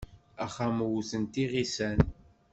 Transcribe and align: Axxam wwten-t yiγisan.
Axxam 0.43 0.77
wwten-t 0.87 1.33
yiγisan. 1.41 1.99